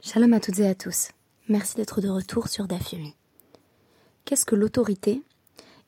[0.00, 1.08] Shalom à toutes et à tous.
[1.48, 3.16] Merci d'être de retour sur Dafyomi.
[4.24, 5.22] Qu'est-ce que l'autorité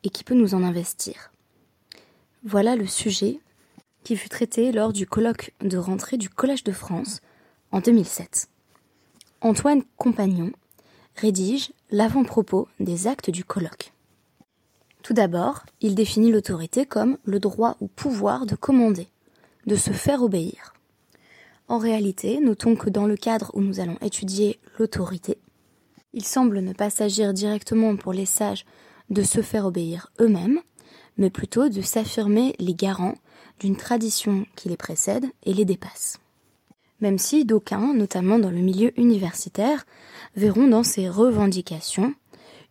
[0.03, 1.31] et qui peut nous en investir?
[2.43, 3.39] Voilà le sujet
[4.03, 7.21] qui fut traité lors du colloque de rentrée du Collège de France
[7.71, 8.49] en 2007.
[9.43, 10.51] Antoine Compagnon
[11.15, 13.93] rédige l'avant-propos des actes du colloque.
[15.05, 19.07] Tout d'abord, il définit l'autorité comme le droit ou pouvoir de commander,
[19.67, 20.75] de se faire obéir.
[21.71, 25.39] En réalité, notons que dans le cadre où nous allons étudier l'autorité,
[26.13, 28.67] il semble ne pas s'agir directement pour les sages
[29.09, 30.59] de se faire obéir eux-mêmes,
[31.17, 33.15] mais plutôt de s'affirmer les garants
[33.61, 36.19] d'une tradition qui les précède et les dépasse.
[37.01, 39.87] Même si d'aucuns, notamment dans le milieu universitaire,
[40.35, 42.15] verront dans ces revendications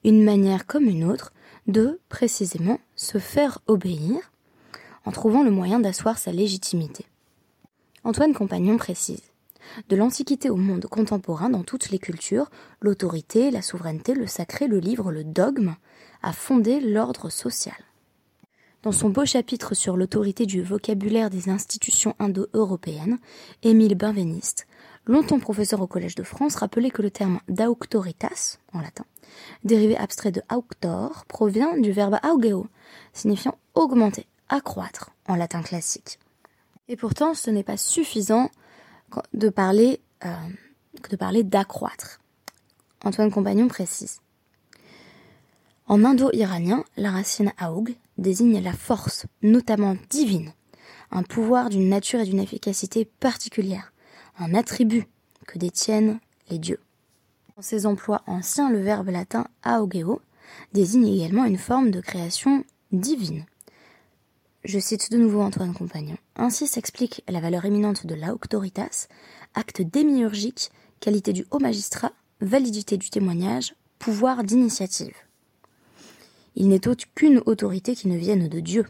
[0.03, 1.31] une manière comme une autre
[1.67, 4.33] de, précisément, se faire obéir
[5.05, 7.05] en trouvant le moyen d'asseoir sa légitimité.
[8.03, 9.21] Antoine Compagnon précise
[9.89, 12.49] de l'Antiquité au monde contemporain, dans toutes les cultures,
[12.81, 15.75] l'autorité, la souveraineté, le sacré, le livre, le dogme,
[16.23, 17.75] a fondé l'ordre social.
[18.83, 23.19] Dans son beau chapitre sur l'autorité du vocabulaire des institutions indo-européennes,
[23.61, 24.65] Émile Benveniste,
[25.05, 29.05] longtemps professeur au Collège de France, rappelait que le terme d'auctoritas, en latin,
[29.65, 32.67] dérivé abstrait de auctor, provient du verbe augeo,
[33.11, 36.17] signifiant augmenter, accroître, en latin classique.
[36.89, 38.49] Et pourtant, ce n'est pas suffisant
[39.33, 40.35] de parler euh,
[41.09, 42.19] de parler d'accroître.
[43.05, 44.19] Antoine Compagnon précise.
[45.87, 50.51] En indo-iranien, la racine aoug désigne la force, notamment divine,
[51.11, 53.93] un pouvoir d'une nature et d'une efficacité particulière,
[54.37, 55.07] un attribut
[55.47, 56.79] que détiennent les dieux.
[57.55, 60.21] Dans ses emplois anciens, le verbe latin augeo
[60.73, 63.45] désigne également une forme de création divine.
[64.65, 66.17] Je cite de nouveau Antoine Compagnon.
[66.35, 69.07] Ainsi s'explique la valeur éminente de l'auctoritas,
[69.53, 72.11] acte démiurgique, qualité du haut magistrat,
[72.41, 75.15] validité du témoignage, pouvoir d'initiative.
[76.55, 78.85] Il n'est aucune autorité qui ne vienne de Dieu.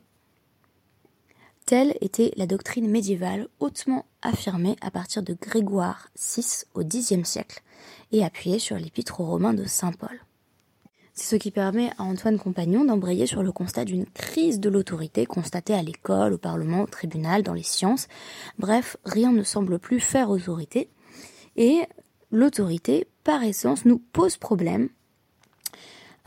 [1.67, 7.61] Telle était la doctrine médiévale hautement affirmée à partir de Grégoire VI au Xe siècle
[8.11, 10.19] et appuyée sur l'épître aux Romains de Saint Paul.
[11.19, 15.25] C'est ce qui permet à Antoine Compagnon d'embrayer sur le constat d'une crise de l'autorité
[15.25, 18.07] constatée à l'école, au Parlement, au tribunal, dans les sciences.
[18.57, 20.89] Bref, rien ne semble plus faire autorité.
[21.57, 21.81] Et
[22.31, 24.87] l'autorité, par essence, nous pose problème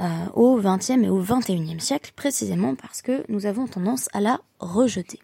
[0.03, 4.43] euh, au XXe et au XXIe siècle, précisément parce que nous avons tendance à la
[4.59, 5.21] rejeter.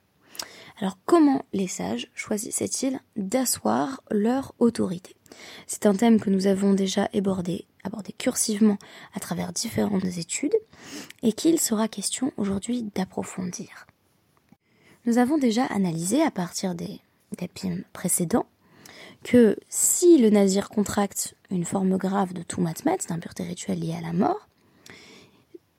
[0.81, 5.15] Alors comment les sages choisissaient-ils d'asseoir leur autorité?
[5.67, 8.79] C'est un thème que nous avons déjà abordé, abordé cursivement
[9.15, 10.57] à travers différentes études
[11.23, 13.87] et qu'il sera question aujourd'hui d'approfondir.
[15.05, 17.01] Nous avons déjà analysé à partir des,
[17.37, 17.51] des
[17.93, 18.47] précédents
[19.25, 24.01] que si le nazir contracte une forme grave de tout matmet, d'impureté rituelle liée à
[24.01, 24.49] la mort,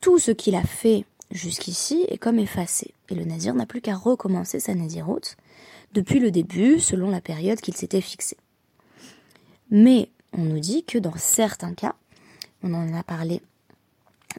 [0.01, 3.95] tout ce qu'il a fait jusqu'ici est comme effacé, et le nazir n'a plus qu'à
[3.95, 5.37] recommencer sa naziroute
[5.93, 8.37] depuis le début, selon la période qu'il s'était fixée.
[9.71, 11.95] Mais on nous dit que dans certains cas,
[12.63, 13.41] on en a parlé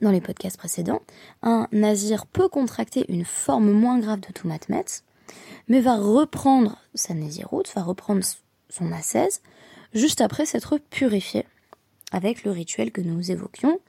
[0.02, 1.02] dans les podcasts précédents,
[1.42, 4.84] un nazir peut contracter une forme moins grave de Toumatmet,
[5.68, 8.24] mais va reprendre sa naziroute, va reprendre
[8.68, 9.42] son ascèse,
[9.92, 11.44] juste après s'être purifié
[12.12, 13.80] avec le rituel que nous évoquions,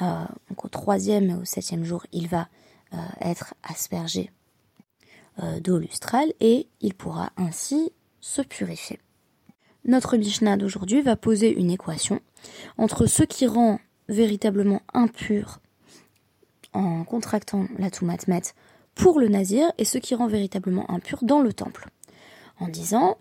[0.00, 0.24] euh,
[0.56, 2.48] au troisième et au septième jour, il va
[2.92, 4.30] euh, être aspergé
[5.42, 8.98] euh, d'eau lustrale et il pourra ainsi se purifier.
[9.84, 12.20] Notre Mishnah d'aujourd'hui va poser une équation
[12.78, 15.60] entre ce qui rend véritablement impur
[16.72, 18.42] en contractant la Toumatmet
[18.94, 21.88] pour le nazir et ce qui rend véritablement impur dans le temple.
[22.60, 23.18] En disant,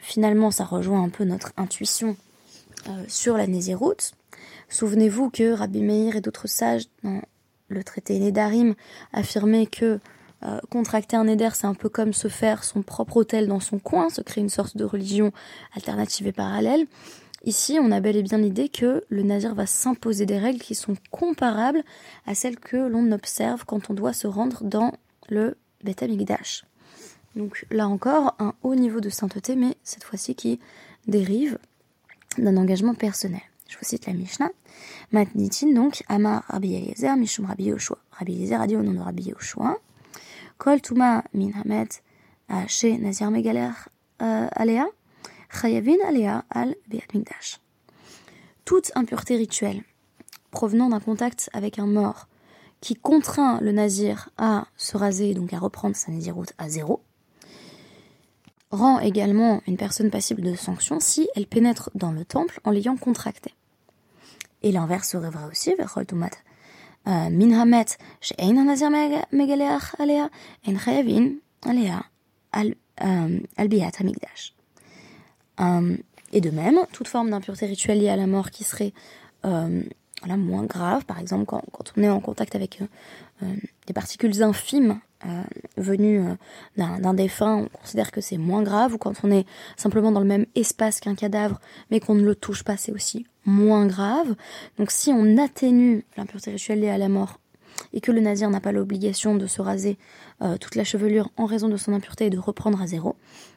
[0.00, 2.16] finalement ça rejoint un peu notre intuition
[3.08, 4.12] sur la Nézéroute,
[4.72, 7.20] Souvenez-vous que Rabbi Meir et d'autres sages dans
[7.68, 8.74] le traité Nédarim
[9.12, 10.00] affirmaient que
[10.44, 13.78] euh, contracter un Néder, c'est un peu comme se faire son propre hôtel dans son
[13.78, 15.32] coin, se créer une sorte de religion
[15.74, 16.86] alternative et parallèle.
[17.44, 20.74] Ici, on a bel et bien l'idée que le nazir va s'imposer des règles qui
[20.74, 21.82] sont comparables
[22.26, 24.92] à celles que l'on observe quand on doit se rendre dans
[25.28, 26.64] le Beth Amikdash.
[27.34, 30.60] Donc là encore, un haut niveau de sainteté, mais cette fois-ci qui
[31.06, 31.58] dérive
[32.38, 33.40] d'un engagement personnel.
[33.68, 34.50] Je vous cite la Mishnah.
[35.12, 37.98] Matnitin, donc, Amar Rabbi Eliezer, Mishum Rabbi Yoshua.
[38.12, 39.78] Rabbi Eliezer a au nom de Rabbi Yoshua.
[48.64, 49.82] Toute impureté rituelle
[50.52, 52.28] provenant d'un contact avec un mort
[52.80, 57.02] qui contraint le nazir à se raser, donc à reprendre sa naziroute à zéro,
[58.70, 62.96] rend également une personne passible de sanction si elle pénètre dans le temple en l'ayant
[62.96, 63.52] contracté.
[64.62, 65.74] Et l'inverse serait vrai aussi,
[76.32, 78.92] Et de même, toute forme d'impureté rituelle liée à la mort qui serait
[79.44, 79.82] euh,
[80.26, 82.86] moins grave, par exemple quand, quand, on est en contact avec euh,
[83.42, 83.54] euh
[83.86, 85.42] des particules infimes euh,
[85.76, 86.34] venues euh,
[86.76, 89.46] d'un défunt, on considère que c'est moins grave, ou quand on est
[89.76, 91.60] simplement dans le même espace qu'un cadavre,
[91.90, 94.34] mais qu'on ne le touche pas, c'est aussi moins grave.
[94.78, 97.38] Donc si on atténue l'impureté rituelle liée à la mort
[97.92, 99.96] et que le nazir n'a pas l'obligation de se raser
[100.42, 103.14] euh, toute la chevelure en raison de son impureté et de reprendre à zéro,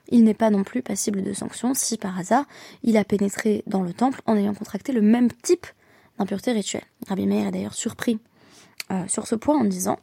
[0.10, 2.46] il n'est pas non plus passible de sanction si par hasard
[2.84, 5.66] il a pénétré dans le temple en ayant contracté le même type
[6.20, 6.86] d'impureté rituelle.
[7.08, 8.20] Rabbi Meir est d'ailleurs surpris
[9.08, 9.98] sur ce point en disant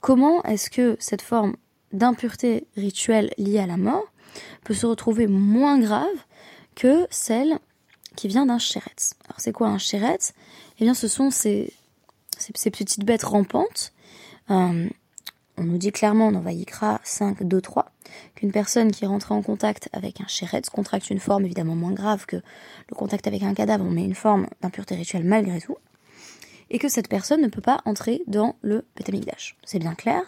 [0.00, 1.56] comment est-ce que cette forme
[1.92, 4.12] d'impureté rituelle liée à la mort
[4.64, 6.16] peut se retrouver moins grave
[6.74, 7.58] que celle
[8.16, 10.34] qui vient d'un chéretz Alors c'est quoi un chéretz
[10.78, 11.72] Eh bien ce sont ces,
[12.54, 13.92] petites bêtes rampantes.
[14.50, 14.88] Euh,
[15.58, 17.90] on nous dit clairement dans Vayikra 5, 2, 3
[18.34, 22.26] qu'une personne qui est en contact avec un chéretz contracte une forme évidemment moins grave
[22.26, 25.76] que le contact avec un cadavre, mais une forme d'impureté rituelle malgré tout
[26.70, 29.56] et que cette personne ne peut pas entrer dans le Betamikdash.
[29.64, 30.20] C'est bien clair.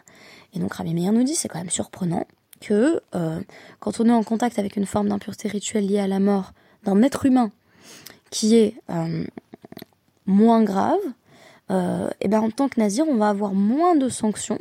[0.54, 2.26] Et donc Rabbi Meir nous dit, c'est quand même surprenant
[2.60, 3.40] que euh,
[3.80, 6.52] quand on est en contact avec une forme d'impureté rituelle liée à la mort
[6.84, 7.50] d'un être humain
[8.30, 9.24] qui est euh,
[10.26, 10.98] moins grave,
[11.70, 14.58] euh, et ben en tant que nazir, on va avoir moins de sanctions,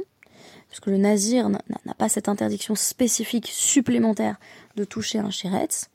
[0.69, 1.59] puisque le nazir n'a
[1.97, 4.38] pas cette interdiction spécifique supplémentaire
[4.75, 5.89] de toucher un chéretz,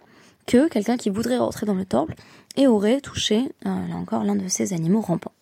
[0.46, 2.14] que quelqu'un qui voudrait rentrer dans le temple
[2.56, 5.32] et aurait touché, là encore, l'un de ces animaux rampants.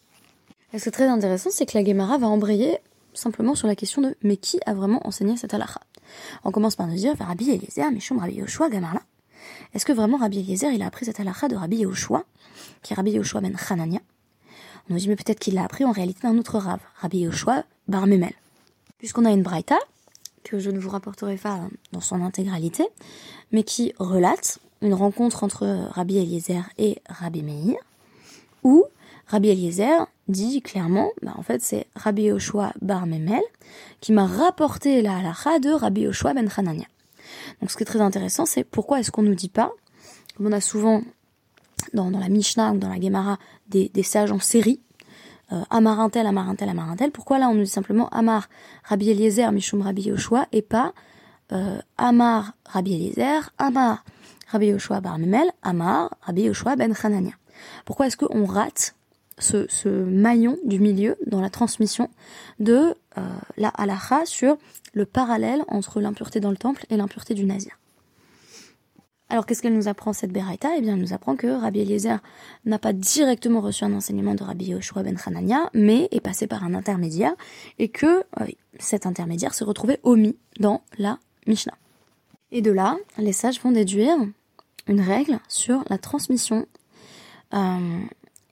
[0.72, 2.78] Et ce qui est très intéressant, c'est que la Gemara va embrayer
[3.12, 5.80] simplement sur la question de mais qui a vraiment enseigné cette halakha?
[6.44, 9.02] On commence par nous dire Rabbi Eliezer, Mishum Rabbi Yoshua, Gamarla.
[9.74, 12.24] Est-ce que vraiment Rabbi Eliezer, il a appris cette halakha de Rabbi Yoshua,
[12.82, 14.00] qui est Rabbi Yoshua ben Hanania?
[14.88, 17.64] On nous dit mais peut-être qu'il l'a appris en réalité d'un autre rave, Rabbi Yoshua
[17.88, 18.32] bar Memel.
[18.98, 19.78] Puisqu'on a une braïta,
[20.44, 21.60] que je ne vous rapporterai pas
[21.92, 22.86] dans son intégralité,
[23.52, 27.76] mais qui relate une rencontre entre Rabbi Eliezer et Rabbi Meir,
[28.62, 28.84] où
[29.30, 33.42] Rabbi Eliezer dit clairement, bah en fait c'est Rabbi Yoshua Bar Memel
[34.00, 36.86] qui m'a rapporté la halakha de Rabbi Yoshua Ben Hanania.
[37.60, 39.70] Donc ce qui est très intéressant, c'est pourquoi est-ce qu'on nous dit pas,
[40.36, 41.02] comme on a souvent
[41.94, 43.38] dans, la Mishnah ou dans la Gemara
[43.68, 44.80] des, sages en série,
[45.52, 48.48] euh, Amarintel, Amarintel, Amarintel, pourquoi là on nous dit simplement Amar
[48.82, 50.92] Rabbi Eliezer Mishum Rabbi Yoshua et pas
[51.52, 54.04] euh, Amar Rabbi Eliezer, Amar
[54.48, 57.34] Rabbi Yoshua Bar Memel, Amar Rabbi Yoshua Ben Hanania.
[57.84, 58.96] Pourquoi est-ce qu'on rate
[59.40, 62.08] ce, maillon du milieu dans la transmission
[62.58, 63.20] de euh,
[63.56, 64.56] la halakha sur
[64.92, 67.78] le parallèle entre l'impureté dans le temple et l'impureté du nazir.
[69.30, 70.70] Alors qu'est-ce qu'elle nous apprend cette Beraïta?
[70.76, 72.18] Eh bien elle nous apprend que Rabbi Eliezer
[72.64, 76.64] n'a pas directement reçu un enseignement de Rabbi Yoshua ben Hanania, mais est passé par
[76.64, 77.34] un intermédiaire
[77.78, 78.46] et que euh,
[78.80, 81.74] cet intermédiaire se retrouvait omis dans la Mishnah.
[82.50, 84.16] Et de là, les sages vont déduire
[84.88, 86.66] une règle sur la transmission
[87.54, 88.00] euh,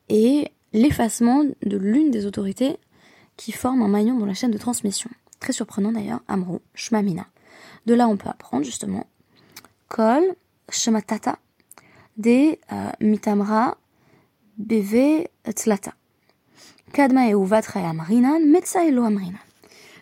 [0.08, 2.78] et l'effacement de l'une des autorités
[3.36, 5.10] qui forment un maillon dans la chaîne de transmission.
[5.40, 7.26] Très surprenant d'ailleurs, Amro, Shmamina.
[7.86, 9.06] De là, on peut apprendre justement
[9.88, 10.22] Kol,
[10.70, 11.38] Shematata,
[12.16, 13.78] de euh, Mitamra,
[14.58, 15.94] Beve, Tlata.
[16.92, 19.38] Kadma et Uvatra Amrinan, Metsa et Amrinan.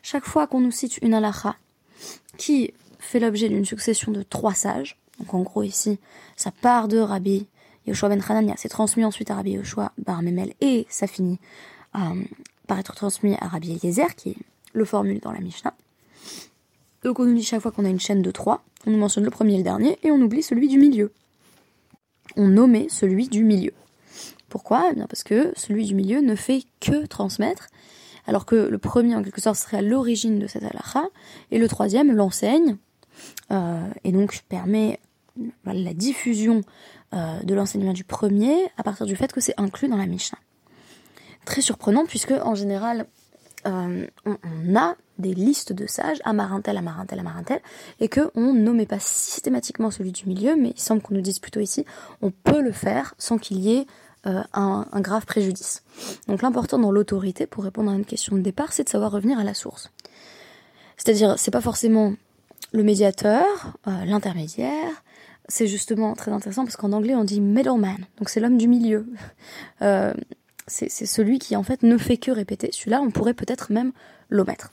[0.02, 1.56] Chaque fois qu'on nous cite une alacha
[2.38, 5.98] qui fait l'objet d'une succession de trois sages, donc en gros ici,
[6.36, 7.46] ça part de Rabbi
[7.86, 11.38] Yoshua ben Hanania transmis ensuite à Rabbi Yoshua bar Memel et ça finit
[11.94, 11.98] euh,
[12.66, 14.36] par être transmis à Rabbi Eliezer qui
[14.72, 15.74] le formule dans la Mishnah.
[17.04, 19.24] Donc on nous dit chaque fois qu'on a une chaîne de trois, on nous mentionne
[19.24, 21.12] le premier et le dernier et on oublie celui du milieu.
[22.36, 23.72] On nommait celui du milieu.
[24.48, 24.88] Pourquoi?
[24.90, 27.68] Eh bien parce que celui du milieu ne fait que transmettre,
[28.26, 31.04] alors que le premier en quelque sorte serait à l'origine de cette halakha,
[31.50, 32.76] et le troisième l'enseigne,
[33.50, 34.98] euh, et donc permet
[35.64, 36.62] la diffusion
[37.14, 40.38] euh, de l'enseignement du premier à partir du fait que c'est inclus dans la Mishnah.
[41.44, 43.06] Très surprenant puisque en général
[43.64, 47.60] euh, on, a des listes de sages, Amarintel, Amarintel, Amarintel,
[48.00, 51.38] et que on nommait pas systématiquement celui du milieu, mais il semble qu'on nous dise
[51.38, 51.84] plutôt ici,
[52.22, 53.86] on peut le faire sans qu'il y ait
[54.26, 55.84] euh, un, grave préjudice.
[56.26, 59.38] Donc l'important dans l'autorité, pour répondre à une question de départ, c'est de savoir revenir
[59.38, 59.92] à la source.
[60.96, 62.14] C'est-à-dire, c'est pas forcément
[62.72, 63.46] le médiateur,
[63.84, 64.90] l'intermédiaire,
[65.48, 69.06] c'est justement très intéressant parce qu'en anglais on dit middleman, donc c'est l'homme du milieu.
[69.82, 70.14] Euh,
[70.68, 72.70] c'est celui qui en fait ne fait que répéter.
[72.72, 73.92] Celui-là, on pourrait peut-être même
[74.30, 74.72] l'omettre.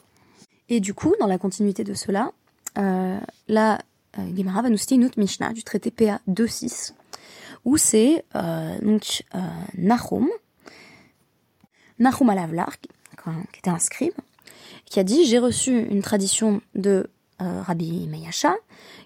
[0.70, 2.32] Et du coup, dans la continuité de cela,
[2.78, 3.80] euh, la
[4.18, 6.94] euh, Gemara va nous citer une autre Mishnah du traité PA 2.6,
[7.66, 9.40] où c'est euh, donc euh,
[9.78, 10.30] Nahum,
[12.00, 12.90] Nahum Alavlar, qui
[13.60, 14.14] était un scribe,
[14.86, 18.56] qui a dit J'ai reçu une tradition de Rabbi Meyasha,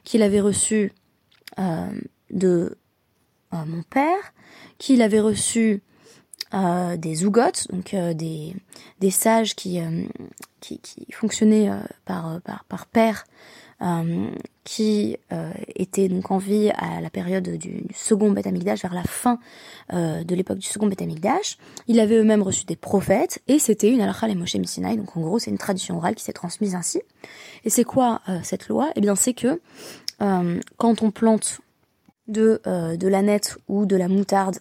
[0.03, 0.91] qu'il avait reçu
[1.57, 2.77] de
[3.53, 4.33] euh, mon père,
[4.77, 5.81] qu'il avait reçu
[6.53, 8.55] euh, des ougots, donc euh, des,
[8.99, 10.03] des sages qui, euh,
[10.59, 13.25] qui, qui fonctionnaient euh, par, par, par paire,
[13.81, 14.29] euh,
[14.63, 19.03] qui euh, étaient donc en vie à la période du, du second Beth vers la
[19.03, 19.39] fin
[19.93, 21.01] euh, de l'époque du second Beth.
[21.87, 25.21] Il avait eux-mêmes reçu des prophètes, et c'était une halakha les Moshe Missinai, donc en
[25.21, 27.01] gros c'est une tradition orale qui s'est transmise ainsi.
[27.63, 28.89] Et c'est quoi euh, cette loi?
[28.95, 29.61] Eh bien c'est que
[30.21, 31.59] euh, quand on plante
[32.27, 34.57] de, euh, de l'aneth ou de la moutarde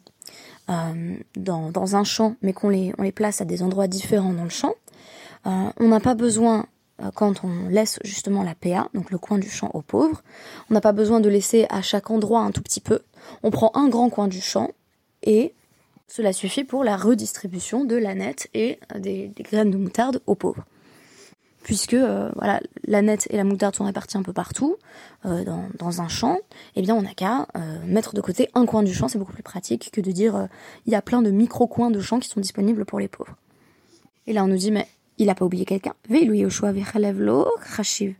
[0.70, 4.32] euh, dans, dans un champ, mais qu'on les, on les place à des endroits différents
[4.32, 4.74] dans le champ,
[5.44, 6.66] on n'a pas besoin,
[7.14, 10.24] quand on laisse justement la PA, donc le coin du champ aux pauvres,
[10.68, 12.98] on n'a pas besoin de laisser à chaque endroit un tout petit peu.
[13.44, 14.72] On prend un grand coin du champ
[15.22, 15.54] et
[16.08, 20.34] cela suffit pour la redistribution de l'aneth et euh, des, des graines de moutarde aux
[20.34, 20.64] pauvres
[21.66, 24.76] puisque euh, voilà, la nette et la moutarde sont réparties un peu partout
[25.24, 26.38] euh, dans, dans, un champ,
[26.76, 29.32] eh bien on n'a qu'à euh, mettre de côté un coin du champ, c'est beaucoup
[29.32, 30.46] plus pratique que de dire euh,
[30.86, 33.34] il y a plein de micro-coins de champs qui sont disponibles pour les pauvres.
[34.28, 34.86] Et là on nous dit mais
[35.18, 35.94] il n'a pas oublié quelqu'un.
[36.08, 38.14] Veilu Yoshua lo chashiv.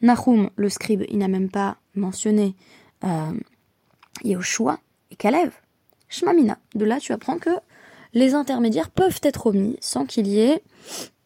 [0.00, 2.54] Nahum, le scribe, il n'a même pas mentionné
[3.04, 3.32] euh,
[4.24, 4.78] Yoshua
[5.10, 5.50] et Kalev.
[6.08, 6.56] Shmamina.
[6.74, 7.50] De là tu apprends que
[8.14, 10.62] les intermédiaires peuvent être omis sans qu'il y ait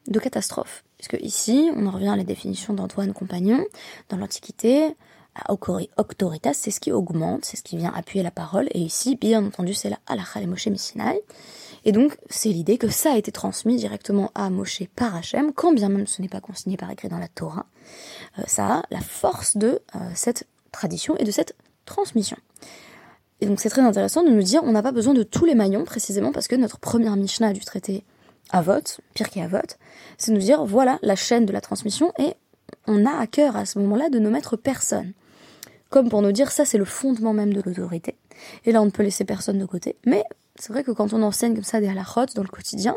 [0.08, 0.82] de catastrophe.
[1.02, 3.64] Puisque ici, on en revient à la définition d'Antoine Compagnon.
[4.08, 4.94] Dans l'Antiquité,
[5.48, 8.68] auctoritas, c'est ce qui augmente, c'est ce qui vient appuyer la parole.
[8.70, 11.20] Et ici, bien entendu, c'est la halakha et Moshe Missinai.
[11.84, 15.72] Et donc, c'est l'idée que ça a été transmis directement à Moshe par Hachem, quand
[15.72, 17.66] bien même ce n'est pas consigné par écrit dans la Torah.
[18.38, 22.36] Euh, ça a la force de euh, cette tradition et de cette transmission.
[23.40, 25.56] Et donc, c'est très intéressant de nous dire, on n'a pas besoin de tous les
[25.56, 28.04] maillons, précisément parce que notre première Mishnah du traité
[28.60, 29.78] vote, pire vote,
[30.18, 32.34] c'est nous dire voilà la chaîne de la transmission et
[32.86, 35.12] on a à cœur à ce moment-là de ne mettre personne.
[35.88, 38.16] Comme pour nous dire ça c'est le fondement même de l'autorité.
[38.64, 39.96] Et là on ne peut laisser personne de côté.
[40.04, 40.24] Mais
[40.56, 42.94] c'est vrai que quand on enseigne comme ça des halakhot dans le quotidien,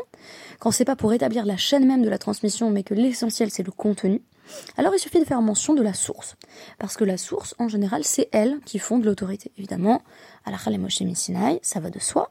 [0.58, 3.62] quand c'est pas pour établir la chaîne même de la transmission, mais que l'essentiel c'est
[3.64, 4.22] le contenu,
[4.76, 6.36] alors il suffit de faire mention de la source.
[6.78, 9.50] Parce que la source, en général, c'est elle qui fonde l'autorité.
[9.58, 10.02] Évidemment,
[10.44, 12.30] halakha le Moshe Sinai, ça va de soi.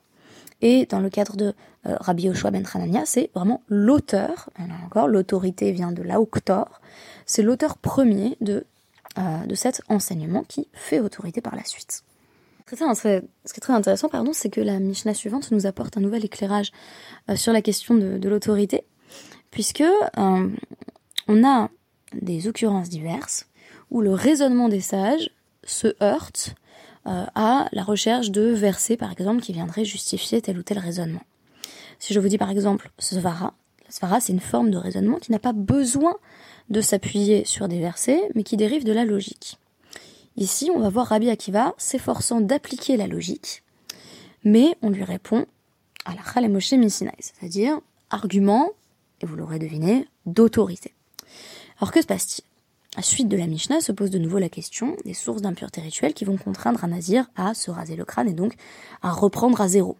[0.61, 1.53] Et dans le cadre de
[1.85, 4.49] euh, Rabbi Yoshua ben Hanania, c'est vraiment l'auteur,
[4.85, 6.81] encore, l'autorité vient de l'auctor,
[7.25, 8.65] c'est l'auteur premier de,
[9.17, 12.03] euh, de cet enseignement qui fait autorité par la suite.
[12.67, 12.73] Ce
[13.53, 16.71] qui est très intéressant, pardon, c'est que la Mishnah suivante nous apporte un nouvel éclairage
[17.29, 18.85] euh, sur la question de, de l'autorité,
[19.51, 19.83] puisque
[20.17, 21.69] on a
[22.13, 23.47] des occurrences diverses
[23.91, 25.29] où le raisonnement des sages
[25.63, 26.55] se heurte
[27.07, 31.21] euh, à la recherche de versets, par exemple, qui viendraient justifier tel ou tel raisonnement.
[31.99, 33.53] Si je vous dis par exemple svara,
[33.89, 36.15] svara c'est une forme de raisonnement qui n'a pas besoin
[36.69, 39.57] de s'appuyer sur des versets, mais qui dérive de la logique.
[40.37, 43.63] Ici, on va voir Rabbi Akiva s'efforçant d'appliquer la logique,
[44.43, 45.45] mais on lui répond
[46.05, 48.71] à la Chale Moshe Misinai, c'est-à-dire argument,
[49.21, 50.93] et vous l'aurez deviné, d'autorité.
[51.79, 52.43] Alors que se passe-t-il?
[52.95, 56.13] La suite de la Mishnah se pose de nouveau la question des sources d'impureté rituelle
[56.13, 58.53] qui vont contraindre un nazir à se raser le crâne et donc
[59.01, 59.97] à reprendre à zéro.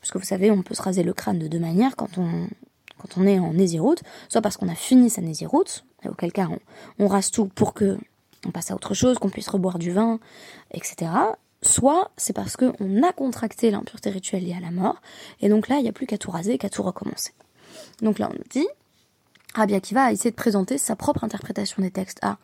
[0.00, 2.46] Parce que vous savez, on peut se raser le crâne de deux manières quand on,
[2.98, 7.04] quand on est en nésiroute, soit parce qu'on a fini sa nésiroute, auquel cas on,
[7.04, 7.98] on rase tout pour que
[8.46, 10.20] on passe à autre chose, qu'on puisse reboire du vin,
[10.70, 11.10] etc.
[11.62, 15.00] Soit c'est parce qu'on a contracté l'impureté rituelle liée à la mort,
[15.40, 17.32] et donc là, il n'y a plus qu'à tout raser, qu'à tout recommencer.
[18.02, 18.66] Donc là, on dit,
[19.56, 22.36] Rabbi Akiva a essayé de présenter sa propre interprétation des textes à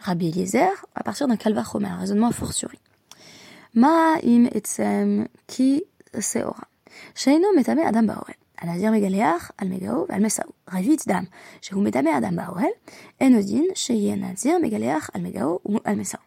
[0.00, 2.80] Rabbi Eliezer à partir d'un calvar romain, un raisonnement a fortiori.
[3.74, 5.84] Ma'im etsem ki
[6.18, 6.66] seora.
[7.14, 8.34] Sheino metame adam baorel.
[8.60, 10.50] Anazir megaleach, al megao, al mesao.
[10.66, 11.28] Ravit dam.
[11.62, 12.74] Shehu metame adam baorel.
[13.20, 16.20] Enodin, sheye nazir megaleach, al megao, ou al mesao.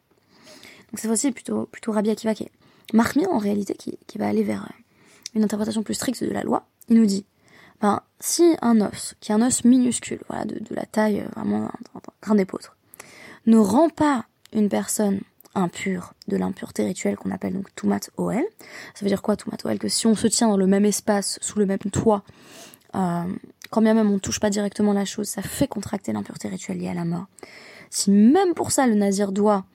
[0.92, 2.52] Donc cette fois-ci, plutôt, plutôt Rabbi Akiva qui est
[2.94, 4.82] Mahmir en réalité, qui, qui va aller vers euh,
[5.36, 6.66] une interprétation plus stricte de la loi.
[6.88, 7.26] Il nous dit
[8.20, 12.36] si un os, qui est un os minuscule, voilà, de, la taille vraiment d'un grain
[12.36, 12.76] d'épeautre,
[13.48, 15.22] ne rend pas une personne
[15.56, 18.46] impure de l'impureté rituelle qu'on appelle donc Tumat Oel.
[18.94, 19.80] Ça veut dire quoi Tumat Oel?
[19.80, 22.24] Que si on se tient dans le même espace, sous le même toit,
[22.96, 23.24] euh,
[23.70, 26.78] quand bien même on ne touche pas directement la chose, ça fait contracter l'impureté rituelle
[26.78, 27.26] liée à la mort.
[27.90, 29.66] Si même pour ça le nazir doit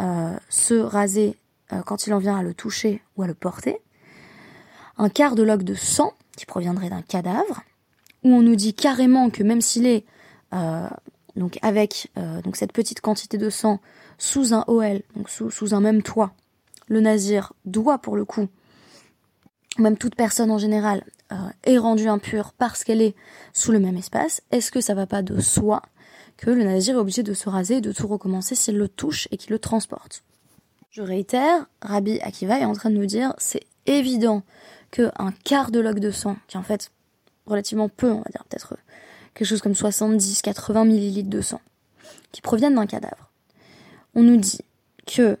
[0.00, 1.36] euh, se raser
[1.72, 3.78] euh, quand il en vient à le toucher ou à le porter,
[4.98, 7.62] un quart de log de sang qui proviendrait d'un cadavre,
[8.22, 10.04] où on nous dit carrément que même s'il est
[10.52, 10.88] euh,
[11.36, 13.80] donc avec euh, cette petite quantité de sang
[14.18, 16.32] sous un OL, donc sous, un même toit,
[16.86, 18.48] le nazir doit pour le coup,
[19.78, 23.16] même toute personne en général, euh, est rendue impure parce qu'elle est
[23.52, 25.82] sous le même espace, est-ce que ça va pas de soi
[26.36, 29.28] que le nazir est obligé de se raser et de tout recommencer s'il le touche
[29.30, 30.22] et qu'il le transporte?
[30.90, 34.44] Je réitère, Rabbi Akiva est en train de nous dire, c'est évident
[34.94, 36.92] qu'un quart de log de sang, qui est en fait
[37.46, 38.76] relativement peu, on va dire peut-être
[39.34, 41.60] quelque chose comme 70-80 millilitres de sang,
[42.30, 43.30] qui proviennent d'un cadavre,
[44.14, 44.60] on nous dit
[45.04, 45.36] que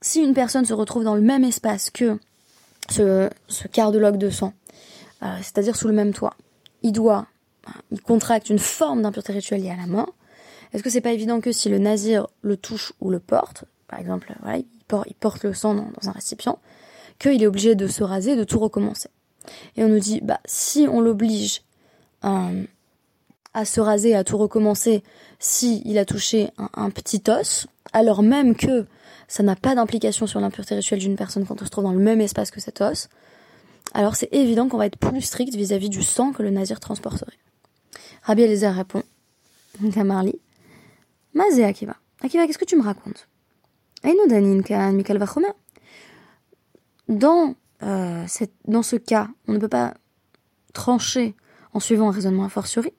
[0.00, 2.18] si une personne se retrouve dans le même espace que
[2.88, 4.54] ce, ce quart de log de sang,
[5.22, 6.34] euh, c'est-à-dire sous le même toit,
[6.82, 7.26] il doit,
[7.90, 10.14] il contracte une forme d'impureté rituelle liée à la mort.
[10.72, 14.00] Est-ce que c'est pas évident que si le nazir le touche ou le porte, par
[14.00, 16.58] exemple, il, porte, le sang dans un récipient,
[17.22, 19.08] qu'il est obligé de se raser, de tout recommencer.
[19.76, 21.62] Et on nous dit, bah, si on l'oblige
[22.24, 22.64] euh,
[23.54, 25.02] à se raser, à tout recommencer,
[25.38, 28.86] si il a touché un, petit os, alors même que
[29.28, 31.98] ça n'a pas d'implication sur l'impureté rituelle d'une personne quand on se trouve dans le
[31.98, 33.08] même espace que cet os,
[33.94, 37.32] alors c'est évident qu'on va être plus strict vis-à-vis du sang que le nazir transporterait.
[38.22, 39.02] Rabbi Eliezer répond,
[39.96, 40.38] à Marli,
[41.34, 41.96] Mazé Akiva.
[42.22, 43.28] Akiva, qu'est-ce que tu me racontes?
[47.08, 49.94] dans, euh, cette, dans ce cas, on ne peut pas
[50.72, 51.34] trancher
[51.72, 52.92] en suivant un raisonnement a fortiori.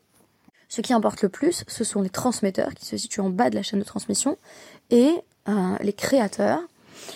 [0.69, 3.55] Ce qui importe le plus, ce sont les transmetteurs qui se situent en bas de
[3.55, 4.37] la chaîne de transmission
[4.89, 5.11] et
[5.49, 6.61] euh, les créateurs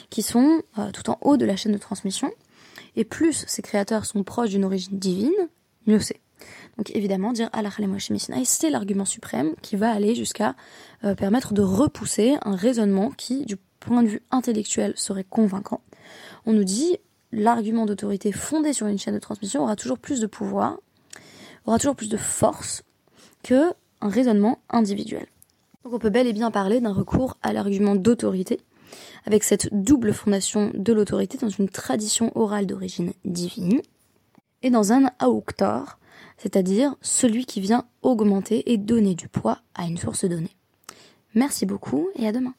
[0.09, 2.31] qui sont euh, tout en haut de la chaîne de transmission
[2.95, 5.33] et plus ces créateurs sont proches d'une origine divine,
[5.87, 6.21] mieux c'est.
[6.77, 7.69] Donc évidemment, dire Allah
[8.43, 10.55] c'est l'argument suprême qui va aller jusqu'à
[11.03, 15.81] euh, permettre de repousser un raisonnement qui, du point de vue intellectuel, serait convaincant.
[16.45, 16.97] On nous dit
[17.31, 20.77] l'argument d'autorité fondé sur une chaîne de transmission aura toujours plus de pouvoir,
[21.65, 22.83] aura toujours plus de force
[23.43, 25.27] que un raisonnement individuel.
[25.83, 28.59] Donc on peut bel et bien parler d'un recours à l'argument d'autorité
[29.25, 33.81] avec cette double fondation de l'autorité dans une tradition orale d'origine divine,
[34.61, 35.99] et dans un auktor,
[36.37, 40.55] c'est-à-dire celui qui vient augmenter et donner du poids à une source donnée.
[41.33, 42.53] Merci beaucoup et à demain.